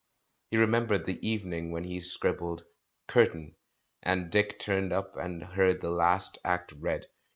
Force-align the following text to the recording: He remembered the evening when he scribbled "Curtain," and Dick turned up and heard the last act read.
He 0.49 0.57
remembered 0.57 1.05
the 1.05 1.19
evening 1.23 1.69
when 1.69 1.83
he 1.83 1.99
scribbled 2.01 2.65
"Curtain," 3.07 3.55
and 4.01 4.31
Dick 4.31 4.57
turned 4.57 4.91
up 4.91 5.15
and 5.15 5.43
heard 5.43 5.79
the 5.79 5.91
last 5.91 6.39
act 6.43 6.71
read. 6.71 7.05